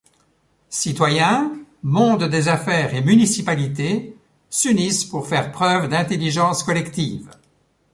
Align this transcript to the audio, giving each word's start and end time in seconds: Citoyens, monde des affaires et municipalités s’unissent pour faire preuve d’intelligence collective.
Citoyens, 0.71 1.51
monde 1.83 2.23
des 2.23 2.47
affaires 2.47 2.95
et 2.95 3.03
municipalités 3.03 4.17
s’unissent 4.49 5.05
pour 5.05 5.27
faire 5.27 5.51
preuve 5.51 5.89
d’intelligence 5.89 6.63
collective. 6.63 7.29